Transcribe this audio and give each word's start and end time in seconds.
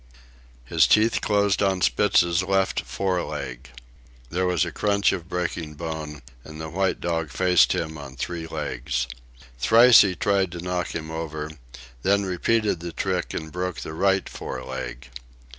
His 0.65 0.87
teeth 0.87 1.21
closed 1.21 1.61
on 1.61 1.81
Spitz's 1.81 2.41
left 2.41 2.81
fore 2.81 3.21
leg. 3.21 3.69
There 4.31 4.47
was 4.47 4.65
a 4.65 4.71
crunch 4.71 5.11
of 5.11 5.29
breaking 5.29 5.75
bone, 5.75 6.23
and 6.43 6.59
the 6.59 6.71
white 6.71 6.99
dog 6.99 7.29
faced 7.29 7.75
him 7.75 7.99
on 7.99 8.15
three 8.15 8.47
legs. 8.47 9.05
Thrice 9.59 10.01
he 10.01 10.15
tried 10.15 10.51
to 10.53 10.59
knock 10.63 10.95
him 10.95 11.11
over, 11.11 11.51
then 12.01 12.25
repeated 12.25 12.79
the 12.79 12.91
trick 12.91 13.35
and 13.35 13.51
broke 13.51 13.81
the 13.81 13.93
right 13.93 14.27
fore 14.27 14.63
leg. 14.63 15.11